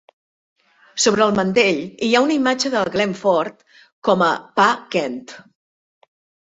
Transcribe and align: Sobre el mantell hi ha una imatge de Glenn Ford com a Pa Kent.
Sobre 1.03 1.23
el 1.25 1.35
mantell 1.39 1.81
hi 2.07 2.09
ha 2.15 2.23
una 2.29 2.35
imatge 2.39 2.73
de 2.77 2.83
Glenn 2.97 3.15
Ford 3.21 3.63
com 4.11 4.27
a 4.33 4.33
Pa 4.59 4.69
Kent. 4.99 5.25